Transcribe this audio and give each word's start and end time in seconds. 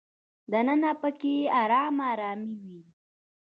دننه 0.51 0.91
په 1.01 1.09
کې 1.19 1.35
ارامه 1.61 2.03
ارامي 2.13 2.53
وي. 2.63 2.79